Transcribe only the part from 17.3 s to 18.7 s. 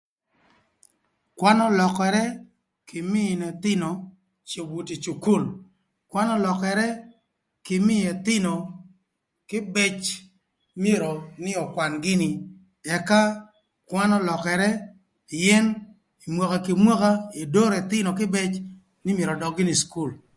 edoro ëthïnö kïbëc